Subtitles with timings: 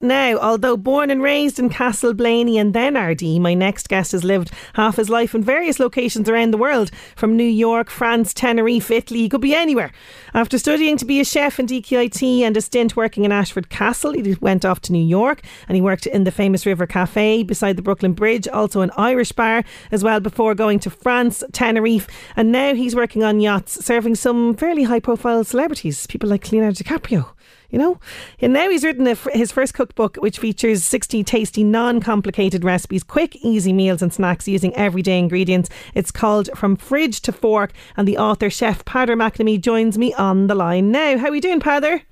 [0.00, 4.52] Now, although born and raised in Castleblaney and then Ardee, my next guest has lived
[4.74, 9.22] half his life in various locations around the world, from New York, France, Tenerife, Italy,
[9.22, 9.90] he could be anywhere.
[10.34, 14.12] After studying to be a chef in DKIT and a stint working in Ashford Castle,
[14.12, 17.74] he went off to New York and he worked in the famous River Cafe beside
[17.74, 22.06] the Brooklyn Bridge, also an Irish bar as well, before going to France, Tenerife,
[22.36, 26.84] and now he's working on yachts, serving some fairly high profile celebrities, people like Leonardo
[26.84, 27.30] DiCaprio
[27.70, 28.00] you know.
[28.40, 33.02] And now he's written a, his first cookbook, which features 60 tasty, non complicated recipes,
[33.02, 35.68] quick, easy meals and snacks using everyday ingredients.
[35.94, 40.46] It's called From Fridge to Fork, and the author, Chef Peadar McNamee, joins me on
[40.46, 41.18] the line now.
[41.18, 42.02] How are we doing, Peadar?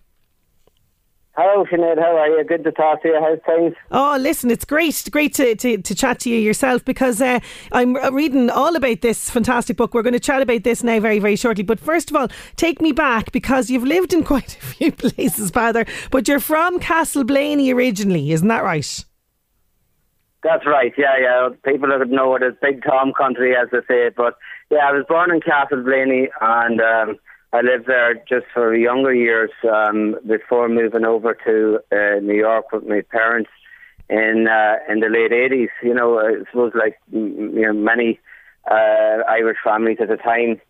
[1.38, 1.98] Hello, Sinead.
[1.98, 2.42] How are you?
[2.44, 3.20] Good to talk to you.
[3.20, 3.74] How's things?
[3.90, 7.40] Oh, listen, it's great, great to, to, to chat to you yourself because uh,
[7.72, 9.92] I'm reading all about this fantastic book.
[9.92, 11.62] We're going to chat about this now very, very shortly.
[11.62, 15.50] But first of all, take me back because you've lived in quite a few places,
[15.50, 19.04] Peadar, but you're from Castleblaney originally, isn't that right?
[20.42, 20.94] That's right.
[20.96, 21.48] Yeah, yeah.
[21.66, 24.08] People would know it as Big Tom Country, as they say.
[24.08, 24.38] But
[24.70, 26.80] yeah, I was born in Castleblaney and.
[26.80, 27.18] Um,
[27.56, 32.70] I lived there just for younger years um, before moving over to uh, New York
[32.70, 33.48] with my parents
[34.10, 35.70] in uh, in the late eighties.
[35.82, 38.20] You know, I suppose like you know many
[38.70, 40.60] uh, Irish families at the time,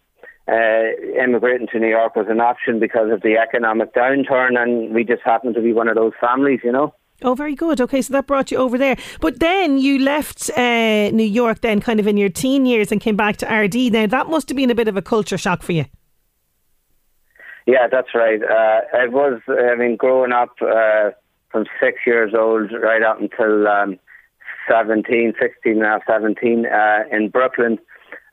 [0.47, 5.03] uh, immigrating to New York was an option because of the economic downturn, and we
[5.03, 6.61] just happened to be one of those families.
[6.63, 6.95] You know.
[7.23, 7.81] Oh, very good.
[7.81, 8.97] Okay, so that brought you over there.
[9.21, 13.01] But then you left uh, New York, then kind of in your teen years, and
[13.01, 13.91] came back to Ardee.
[13.91, 15.87] Now that must have been a bit of a culture shock for you.
[17.67, 18.41] Yeah, that's right.
[18.43, 21.11] Uh, it was, I mean, growing up uh,
[21.51, 23.99] from six years old right up until um,
[24.71, 27.79] 17, 16 now, 17 uh, in Brooklyn,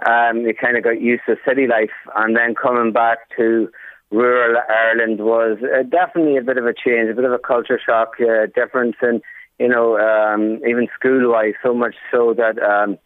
[0.08, 1.90] um, you kind of got used to city life.
[2.16, 3.70] And then coming back to
[4.12, 7.80] rural Ireland was uh, definitely a bit of a change, a bit of a culture
[7.84, 9.20] shock, uh, difference in,
[9.58, 12.62] you know, um, even school wise, so much so that.
[12.62, 13.00] Um,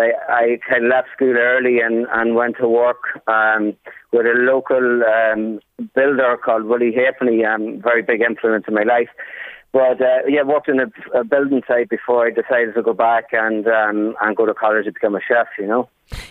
[0.00, 3.76] I, of left school early and, and went to work um,
[4.12, 5.60] with a local um,
[5.94, 9.08] builder called Willie Halfpenny, um, very big influence in my life.
[9.72, 13.28] But uh, yeah, worked in a, a, building site before I decided to go back
[13.32, 15.46] and um, and go to college to become a chef.
[15.58, 15.88] You know.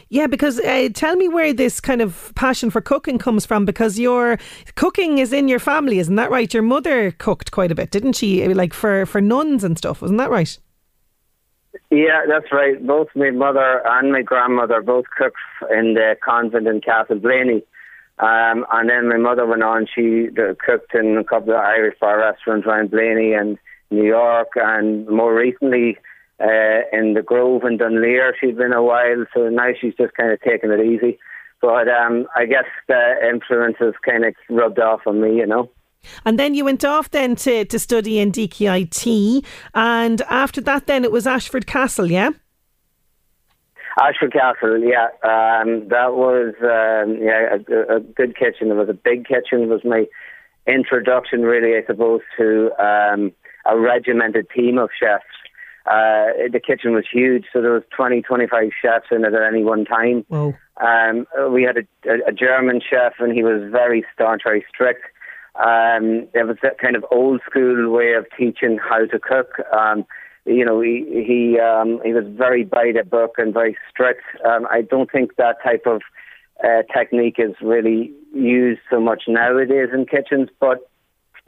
[0.10, 3.66] Yeah, because uh, tell me where this kind of passion for cooking comes from.
[3.66, 4.38] Because your
[4.76, 6.54] cooking is in your family, isn't that right?
[6.54, 8.48] Your mother cooked quite a bit, didn't she?
[8.54, 10.60] Like for for nuns and stuff, wasn't that right?
[11.92, 12.86] Yeah, that's right.
[12.86, 17.64] Both my mother and my grandmother both cooks in the convent in Castleblaney.
[18.18, 20.30] Um, and then my mother went on, she
[20.66, 23.58] cooked in a couple of Irish bar restaurants around Blaney and
[23.90, 25.98] New York, and more recently
[26.40, 28.36] uh, in the Grove in Dunleer.
[28.40, 31.20] She's been a while, so now she's just kind of taking it easy.
[31.62, 35.70] But um, I guess the influence has kind of rubbed off on me, you know.
[36.26, 39.46] And then you went off then to, to study in DKIT.
[39.74, 42.32] And after that, then it was Ashford Castle, yeah?
[44.00, 45.08] Ashford Castle, yeah.
[45.24, 48.72] Um, that was um, yeah a, a, good kitchen.
[48.72, 49.64] It was a big kitchen.
[49.64, 50.06] It was my
[50.68, 53.32] introduction, really, I suppose, to um,
[53.66, 55.26] a regimented team of chefs.
[55.86, 59.64] Uh, the kitchen was huge, so there was 20, 25 chefs in it at any
[59.64, 60.24] one time.
[60.30, 60.54] Wow.
[60.80, 65.02] Um, we had a, a, German chef, and he was very staunch, very strict.
[65.56, 69.54] Um, there was that kind of old school way of teaching how to cook.
[69.74, 70.06] Um,
[70.46, 74.24] you know, he he um, he was very by the book and very strict.
[74.46, 76.02] Um, I don't think that type of
[76.64, 80.50] uh, technique is really used so much nowadays in kitchens.
[80.60, 80.90] But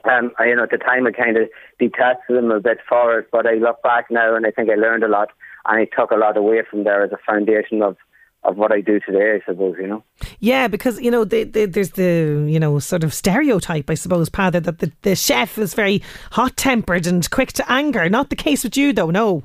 [0.04, 3.20] um, I, you know, at the time I kind of detested them a bit for
[3.20, 3.30] it.
[3.32, 5.30] But I look back now and I think I learned a lot,
[5.66, 7.96] and I took a lot away from there as a foundation of
[8.46, 10.04] of what I do today, I suppose, you know.
[10.40, 14.30] Yeah, because, you know, the, the, there's the, you know, sort of stereotype, I suppose,
[14.30, 16.02] Peadar, that the, the chef is very
[16.32, 18.10] hot tempered and quick to anger.
[18.10, 19.44] Not the case with you, though, no.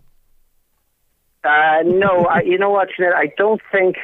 [1.45, 3.97] Uh, no, I, you know what, Sinead, I don't think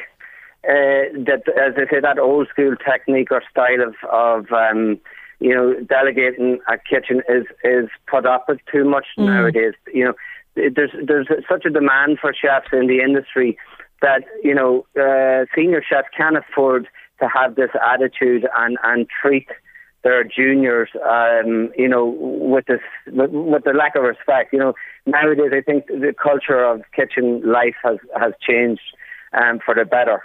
[0.63, 4.99] uh, that, as I say, that old school technique or style of, of um,
[5.39, 9.25] you know, delegating a kitchen is, is put up with too much mm.
[9.25, 9.73] nowadays.
[9.93, 10.13] You know,
[10.55, 13.57] there's, there's such a demand for chefs in the industry
[14.05, 16.87] that you know uh, senior chefs can't afford
[17.19, 19.47] to have this attitude and and treat
[20.03, 24.53] their juniors, um, you know, with this with, with the lack of respect.
[24.53, 24.73] You know,
[25.07, 28.83] nowadays I think the culture of kitchen life has has changed
[29.33, 30.21] um, for the better.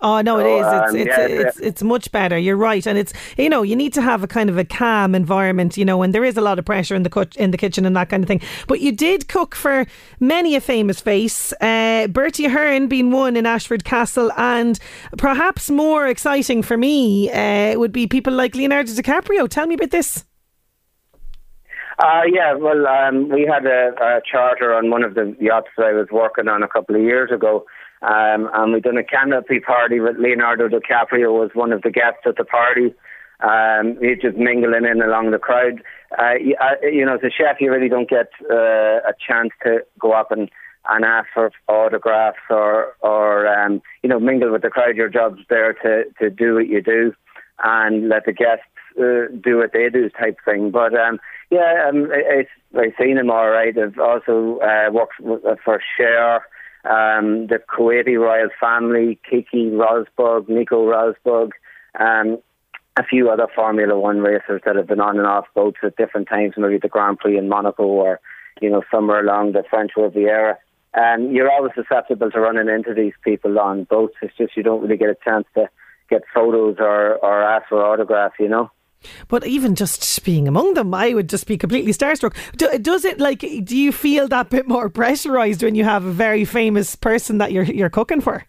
[0.00, 0.66] Oh no, so, it is.
[0.66, 2.38] It's um, it's, yeah, it's, it's much better.
[2.38, 5.14] You're right, and it's you know you need to have a kind of a calm
[5.14, 7.58] environment, you know, and there is a lot of pressure in the cut in the
[7.58, 8.40] kitchen and that kind of thing.
[8.68, 9.86] But you did cook for
[10.20, 14.78] many a famous face, uh, Bertie Ahern being one in Ashford Castle, and
[15.16, 19.48] perhaps more exciting for me uh, would be people like Leonardo DiCaprio.
[19.48, 20.24] Tell me about this.
[21.98, 25.86] Uh, yeah, well, um, we had a, a charter on one of the yachts that
[25.86, 27.66] I was working on a couple of years ago
[28.02, 32.20] um, and we done a canapé party with Leonardo DiCaprio was one of the guests
[32.26, 32.94] at the party.
[33.40, 35.82] Um, he's just mingling in along the crowd.
[36.18, 39.50] Uh, you, uh, you know, as a chef, you really don't get uh, a chance
[39.64, 40.50] to go up and,
[40.88, 44.96] and ask for autographs or, or um, you know, mingle with the crowd.
[44.96, 47.12] Your job's there to, to do what you do
[47.62, 48.64] and let the guests
[48.98, 50.70] uh, do what they do type thing.
[50.70, 51.18] But um,
[51.50, 53.76] yeah, um, it's, I've seen him all right.
[53.76, 55.14] I've also uh, worked
[55.64, 56.42] for Cher
[56.88, 61.50] um, the Kuwaiti royal family, Keke Rosberg, Nico Rosberg,
[62.00, 62.38] um,
[62.98, 66.28] a few other Formula One racers that have been on and off boats at different
[66.28, 68.20] times, maybe the Grand Prix in Monaco or,
[68.60, 70.58] you know, somewhere along the French Riviera.
[70.94, 74.16] Um, you're always susceptible to running into these people on boats.
[74.22, 75.68] It's just you don't really get a chance to
[76.08, 78.70] get photos or, or ask for autographs, you know.
[79.28, 82.34] But even just being among them, I would just be completely starstruck.
[82.56, 83.40] Do, does it like?
[83.40, 87.52] Do you feel that bit more pressurized when you have a very famous person that
[87.52, 88.44] you're you're cooking for?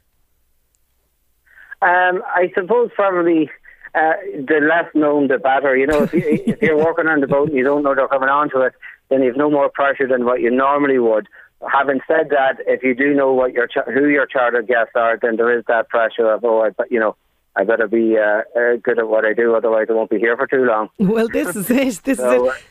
[1.82, 3.50] Um, I suppose probably
[3.96, 5.76] uh, the less known, the better.
[5.78, 8.08] You know, if, you, if you're working on the boat and you don't know they're
[8.08, 8.74] coming onto it,
[9.10, 11.28] then you've no more pressure than what you normally would.
[11.72, 15.36] Having said that, if you do know what your who your charter guests are, then
[15.36, 17.16] there is that pressure of oh, but you know
[17.56, 20.38] I better be uh, uh, good at what I do, otherwise I won't be here
[20.38, 20.90] for too long.
[21.00, 22.04] Well, this is it.
[22.04, 22.64] This so, is it.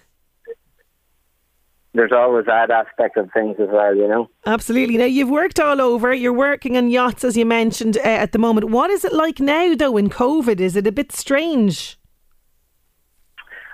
[1.94, 4.30] There's always that aspect of things as well, you know.
[4.46, 4.98] Absolutely.
[4.98, 6.14] Now you've worked all over.
[6.14, 8.70] You're working on yachts, as you mentioned uh, at the moment.
[8.70, 9.96] What is it like now, though?
[9.96, 11.98] In COVID, is it a bit strange?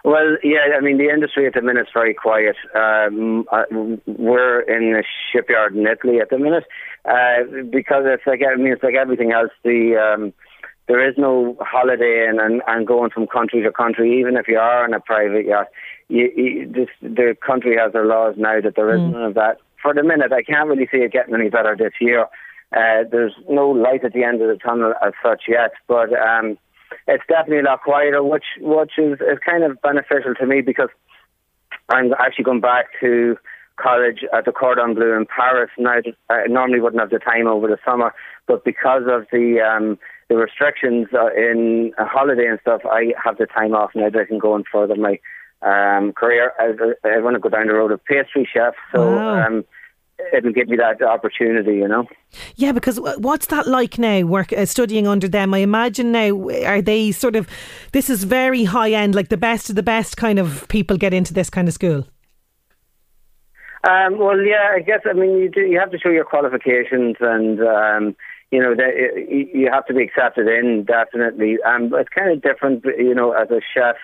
[0.04, 2.56] Well, yeah, I mean, the industry at the minute is very quiet.
[2.74, 3.64] Um, uh,
[4.06, 5.02] we're in a
[5.32, 6.64] shipyard in Italy at the minute
[7.06, 9.50] uh, because it's like I mean, it's like everything else.
[9.64, 10.34] The um,
[10.86, 14.58] there is no holiday and, and, and going from country to country, even if you
[14.58, 15.68] are on a private yacht.
[16.08, 19.12] You, you, this, the country has their laws now that there is mm.
[19.12, 19.58] none of that.
[19.80, 22.26] For the minute, I can't really see it getting any better this year.
[22.72, 26.58] Uh, there's no light at the end of the tunnel as such yet, but um,
[27.06, 30.88] it's definitely a lot quieter, which which is, is kind of beneficial to me because
[31.88, 33.36] I'm actually going back to
[33.76, 35.70] college at the Cordon Bleu in Paris.
[35.78, 35.96] Now,
[36.30, 38.14] I normally wouldn't have the time over the summer,
[38.46, 39.98] but because of the um,
[40.28, 44.18] the restrictions uh, in a holiday and stuff, I have the time off now that
[44.18, 45.18] I can go and further my
[45.62, 46.52] um, career.
[46.58, 46.72] I,
[47.08, 49.46] I want to go down the road of pastry chef, so wow.
[49.46, 49.64] um,
[50.32, 52.06] it'll give me that opportunity, you know.
[52.56, 54.22] Yeah, because what's that like now?
[54.22, 55.54] Work uh, studying under them.
[55.54, 57.48] I imagine now are they sort of
[57.92, 61.14] this is very high end, like the best of the best kind of people get
[61.14, 62.06] into this kind of school.
[63.86, 65.60] Um, well, yeah, I guess I mean you do.
[65.60, 67.60] You have to show your qualifications and.
[67.60, 68.16] Um,
[68.54, 68.94] you know, that
[69.52, 71.56] you have to be accepted in definitely.
[71.66, 73.96] Um, it's kind of different, you know, as a chef,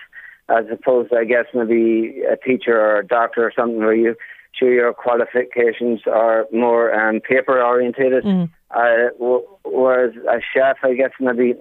[0.48, 4.16] as opposed to, I guess, maybe a teacher or a doctor or something where you
[4.58, 8.24] show your qualifications are more um, paper orientated.
[8.24, 8.50] Mm.
[8.72, 11.54] Uh, w- whereas a chef, I guess, maybe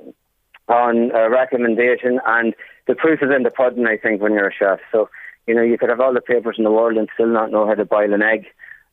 [0.68, 2.56] on a recommendation, and
[2.88, 3.86] the proof is in the pudding.
[3.86, 5.12] I think when you're a chef, so
[5.46, 7.68] you know you could have all the papers in the world and still not know
[7.68, 8.48] how to boil an egg.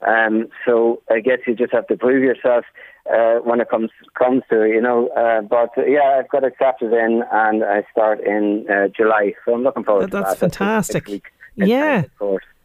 [0.06, 2.66] Um, so I guess you just have to prove yourself
[3.12, 5.08] uh, when it comes comes to you know.
[5.08, 9.54] Uh, but uh, yeah, I've got accepted in, and I start in uh, July, so
[9.54, 10.10] I'm looking forward.
[10.10, 10.52] To that, that's that.
[10.52, 11.32] fantastic.
[11.56, 12.04] yeah.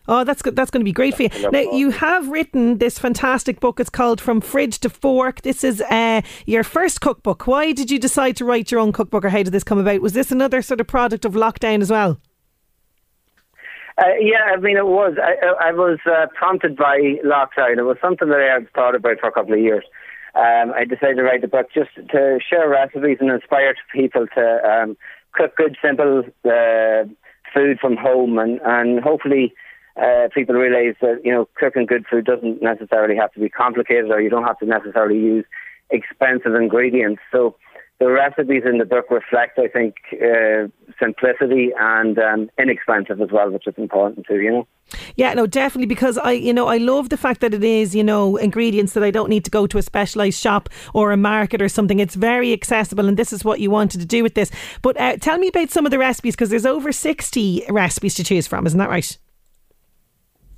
[0.08, 0.56] Oh, that's good.
[0.56, 1.30] That's going to be great for you.
[1.52, 3.80] Now, you have written this fantastic book.
[3.80, 5.42] It's called From Fridge to Fork.
[5.44, 7.46] This is uh, your first cookbook.
[7.46, 10.02] Why did you decide to write your own cookbook, or how did this come about?
[10.02, 12.20] Was this another sort of product of lockdown as well?
[13.98, 15.16] Uh, yeah, I mean, it was.
[15.22, 17.78] I, I was uh, prompted by lockdown.
[17.78, 19.86] It was something that I had thought about for a couple of years.
[20.36, 24.70] Um, I decided to write the book just to share recipes and inspire people to
[24.70, 24.98] um,
[25.34, 27.04] cook good, simple uh,
[27.54, 29.54] food from home, and and hopefully.
[30.02, 34.10] Uh, people realize that you know cooking good food doesn't necessarily have to be complicated,
[34.10, 35.44] or you don't have to necessarily use
[35.90, 37.22] expensive ingredients.
[37.30, 37.58] So
[38.02, 40.68] the recipes in the book reflect, I think, uh,
[41.00, 44.40] simplicity and um, inexpensive as well, which is important too.
[44.42, 44.68] You know.
[45.16, 48.04] Yeah, no, definitely because I, you know, I love the fact that it is, you
[48.04, 51.62] know, ingredients that I don't need to go to a specialised shop or a market
[51.62, 52.00] or something.
[52.00, 54.50] It's very accessible, and this is what you wanted to do with this.
[54.82, 58.24] But uh, tell me about some of the recipes because there's over sixty recipes to
[58.24, 59.16] choose from, isn't that right?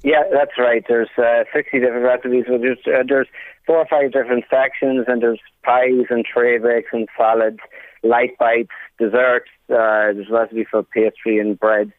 [0.03, 0.83] Yeah, that's right.
[0.85, 2.43] There's uh, 60 different recipes.
[2.47, 3.27] But there's, uh, there's
[3.65, 7.59] four or five different sections, and there's pies and tray bakes and salads,
[8.03, 8.69] light bites,
[8.99, 9.49] desserts.
[9.69, 11.93] Uh, there's a recipe for pastry and bread.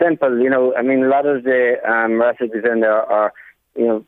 [0.00, 0.72] Simple, you know.
[0.76, 3.32] I mean, a lot of the um, recipes in there are,
[3.76, 4.04] you know,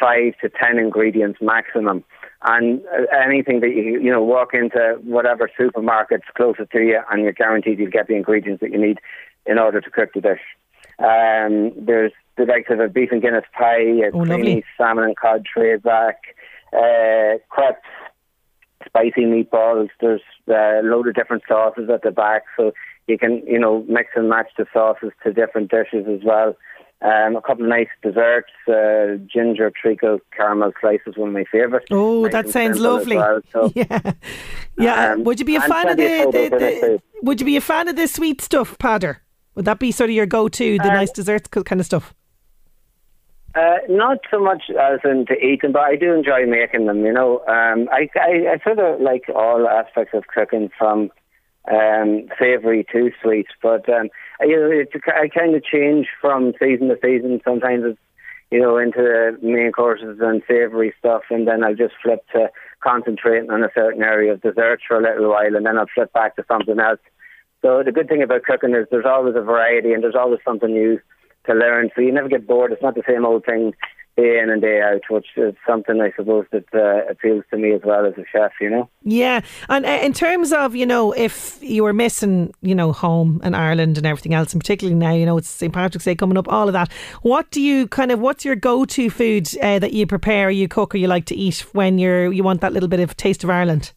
[0.00, 2.02] five to ten ingredients maximum.
[2.46, 7.22] And uh, anything that you you know walk into whatever supermarket's closest to you, and
[7.22, 8.98] you're guaranteed you'll get the ingredients that you need
[9.44, 10.40] in order to cook the dish.
[10.98, 15.16] Um, there's the likes of a beef and Guinness pie, a Oh, creamy salmon and
[15.16, 16.34] cod tray bake,
[16.72, 17.86] uh, crepes,
[18.86, 19.88] spicy meatballs.
[20.00, 22.72] There's a load of different sauces at the back, so
[23.06, 26.56] you can you know mix and match the sauces to different dishes as well.
[27.02, 31.86] Um, a couple of nice desserts, uh, ginger treacle caramel slices, one of my favourites.
[31.90, 33.16] Oh, Nice that sounds lovely.
[33.16, 34.12] well, so- yeah,
[34.78, 35.12] yeah.
[35.12, 37.02] Um, would you be a fan of the, the, photos in it the.
[37.22, 39.16] Would you be a fan of the sweet stuff, Peadar?
[39.54, 42.14] Would that be sort of your go-to, the Uh, nice desserts kind of stuff?
[43.54, 47.04] Uh, not so much as in to eat them, but I do enjoy making them.
[47.04, 51.10] You know, um, I, I I sort of like all aspects of cooking, from
[51.70, 53.46] um, savoury to sweet.
[53.62, 54.08] But um,
[54.40, 57.40] I, you know, it's, I kind of change from season to season.
[57.44, 57.98] Sometimes it's
[58.50, 62.48] you know into the main courses and savoury stuff, and then I'll just flip to
[62.82, 66.12] concentrating on a certain area of desserts for a little while, and then I'll flip
[66.12, 67.00] back to something else.
[67.62, 70.70] So the good thing about cooking is there's always a variety, and there's always something
[70.70, 71.00] new
[71.46, 71.90] to learn.
[71.94, 72.72] So you never get bored.
[72.72, 73.72] It's not the same old thing
[74.16, 77.72] day in and day out, which is something I suppose that uh, appeals to me
[77.72, 78.52] as well as a chef.
[78.60, 78.88] You know.
[79.02, 83.40] Yeah, and uh, in terms of you know, if you were missing, you know, home
[83.42, 86.38] and Ireland and everything else, and particularly now, you know, it's St Patrick's Day coming
[86.38, 86.92] up, all of that.
[87.22, 88.20] What do you kind of?
[88.20, 91.60] What's your go-to food uh, that you prepare, you cook, or you like to eat
[91.72, 93.92] when you're you want that little bit of taste of Ireland?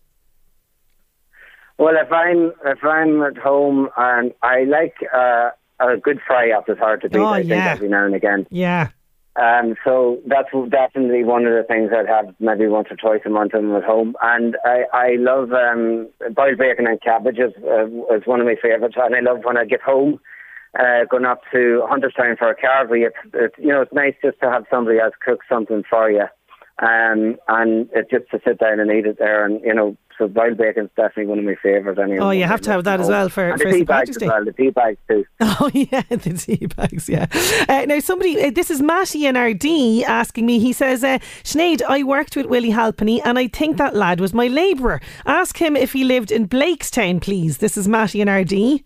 [1.77, 6.69] Well, if I'm if I'm at home, and I like uh, a good fry up
[6.69, 7.19] is hard to beat.
[7.19, 7.71] Oh, I think yeah.
[7.71, 8.47] every now and again.
[8.49, 8.89] Yeah,
[9.35, 13.29] Um, so that's definitely one of the things I'd have maybe once or twice a
[13.29, 14.15] month I'm at home.
[14.21, 18.55] And I, I love um, boiled bacon and cabbage is, uh, is one of my
[18.59, 18.95] favourites.
[18.97, 20.19] And I love when I get home,
[20.77, 23.05] uh, going up to Hunterstown for a carvery.
[23.05, 26.25] It's, it's you know it's nice just to have somebody else cook something for you,
[26.79, 29.45] um, and it's just to sit down and eat it there.
[29.45, 31.99] And you know, so boiled bacon's definitely one of my favourites.
[32.01, 34.09] Anyway, Oh, you have to have that as well for- and for the tea bags
[34.17, 34.43] as well.
[34.45, 35.25] The tea bags too.
[35.59, 37.09] Oh yeah, the tea bags.
[37.09, 37.25] Yeah.
[37.67, 40.59] Uh, now somebody, uh, this is Matty in Ardee asking me.
[40.59, 44.33] He says, uh, "Sinead, I worked with Willie Halpenny, and I think that lad was
[44.33, 45.01] my labourer.
[45.25, 48.83] Ask him if he lived in Blakestown, please." This is Matty in Ardee.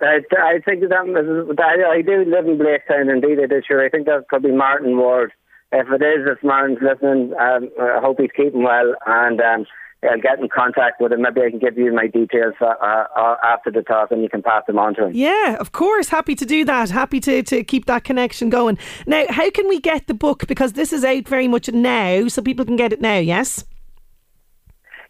[0.00, 3.84] I, I think that I, do live in Blaketown, indeed I do, sure.
[3.84, 5.32] I think that could be Martin Ward.
[5.70, 9.66] If it is, if Martin's listening, um, I hope he's keeping well, and um,
[10.02, 11.22] I'll get in contact with him.
[11.22, 14.42] Maybe I can give you my details uh, uh, after the talk, and you can
[14.42, 15.12] pass them on to him.
[15.14, 16.08] Yeah, of course.
[16.08, 16.90] Happy to do that.
[16.90, 18.78] Happy to, to keep that connection going.
[19.06, 20.46] Now, how can we get the book?
[20.46, 23.18] Because this is out very much now, so people can get it now.
[23.18, 23.64] Yes.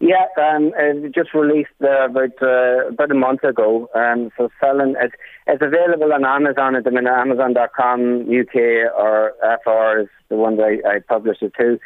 [0.01, 3.91] Yeah, um, it just released uh, about uh, about a month ago.
[3.97, 5.11] Um, so selling it,
[5.49, 7.13] it's available on Amazon at the minute.
[7.13, 8.57] Amazon.com UK
[8.97, 9.33] or
[9.65, 11.79] FR is the one that I, I published it to.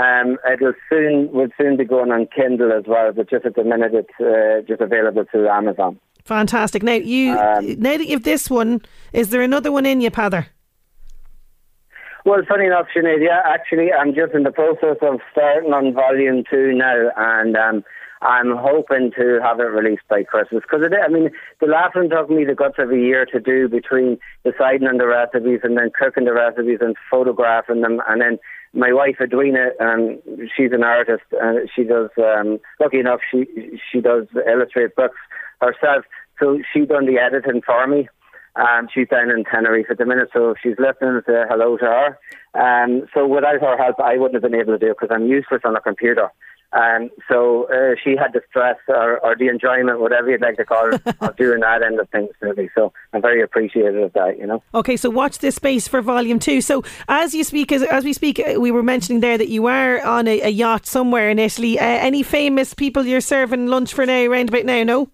[0.00, 3.64] Um, it'll soon will soon be going on Kindle as well, but just at the
[3.64, 5.98] minute it's uh, just available through Amazon.
[6.24, 6.82] Fantastic.
[6.82, 10.46] Now you Um, now that you've this one, is there another one in you, Peadar?
[12.24, 16.44] Well, funny enough, Sinead, yeah, actually, I'm just in the process of starting on volume
[16.48, 17.84] two now, and um,
[18.22, 20.62] I'm hoping to have it released by Christmas.
[20.62, 23.68] Because, I mean, the last one took me the guts of a year to do
[23.68, 28.02] between deciding on the recipes and then cooking the recipes and photographing them.
[28.08, 28.38] And then
[28.74, 30.20] my wife, Edwina, um,
[30.54, 33.46] she's an artist, and she does, um, lucky enough, she,
[33.90, 35.18] she does illustrate books
[35.60, 36.04] herself.
[36.38, 38.08] So she done the editing for me.
[38.56, 42.18] Um, she's down in Tenerife at the minute, so she's listening, say hello to her.
[42.54, 45.26] Um, so without her help, I wouldn't have been able to do it because I'm
[45.26, 46.28] useless on a computer.
[46.72, 50.64] Um, so uh, she had the stress or, or the enjoyment, whatever you'd like to
[50.64, 52.70] call it, of doing that end of things, really.
[52.74, 54.62] So I'm very appreciative of that, you know.
[54.74, 56.60] Okay, so watch this space for volume two.
[56.60, 59.66] So as you speak, as, as we speak, uh, we were mentioning there that you
[59.66, 61.78] are on a, a yacht somewhere in Italy.
[61.78, 64.84] Uh, any famous people you're serving lunch for now, around about now?
[64.84, 65.10] No.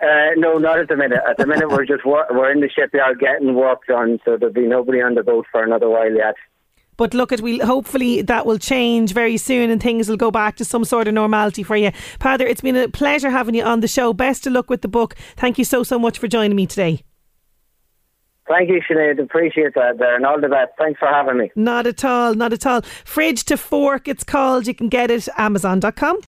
[0.00, 1.20] Uh, no, not at the minute.
[1.28, 4.52] At the minute, we're just wor- we're in the shipyard getting work done, so there'll
[4.52, 6.34] be nobody on the boat for another while yet.
[6.96, 10.56] But look, at we hopefully that will change very soon, and things will go back
[10.56, 13.80] to some sort of normality for you, Peadar, It's been a pleasure having you on
[13.80, 14.12] the show.
[14.12, 15.14] Best of luck with the book.
[15.36, 17.02] Thank you so so much for joining me today.
[18.46, 19.22] Thank you, Sinead.
[19.22, 20.72] Appreciate that there, and all the best.
[20.78, 21.50] Thanks for having me.
[21.56, 22.82] Not at all, not at all.
[22.82, 24.66] Fridge to Fork, it's called.
[24.66, 26.20] You can get it Amazon.com.